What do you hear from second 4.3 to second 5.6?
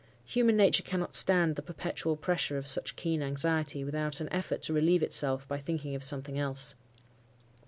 effort to relieve itself by